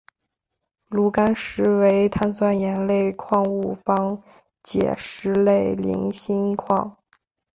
[0.87, 4.23] 炉甘石为碳酸盐类矿物方
[4.63, 5.43] 解石族
[5.75, 6.97] 菱锌矿。